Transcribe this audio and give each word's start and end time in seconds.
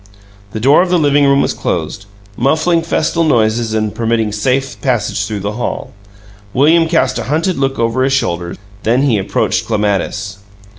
The 0.53 0.59
door 0.59 0.81
of 0.81 0.89
the 0.89 0.97
living 0.97 1.27
room 1.27 1.43
was 1.43 1.53
closed, 1.53 2.07
muffling 2.35 2.81
festal 2.81 3.23
noises 3.23 3.75
and 3.75 3.93
permitting 3.93 4.31
safe 4.31 4.81
passage 4.81 5.27
through 5.27 5.41
the 5.41 5.51
hall. 5.61 5.91
William 6.55 6.87
cast 6.89 7.19
a 7.19 7.25
hunted 7.25 7.59
look 7.59 7.77
over 7.77 8.03
his 8.03 8.11
shoulder; 8.11 8.55
then 8.81 9.03
he 9.03 9.19
approached 9.19 9.67
Clematis. 9.67 10.39